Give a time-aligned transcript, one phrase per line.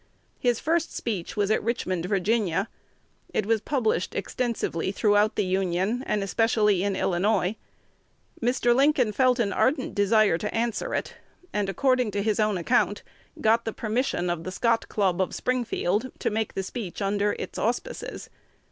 [0.39, 2.67] His first speech was at Richmond, Va.
[3.35, 7.55] It was published extensively throughout the Union, and especially in Illinois.
[8.41, 8.75] Mr.
[8.75, 11.13] Lincoln felt an ardent desire to answer it,
[11.53, 13.03] and, according to his own account,
[13.41, 17.59] got the "permission" of the "Scott Club" of Springfield to make the speech under its
[17.59, 18.31] auspices.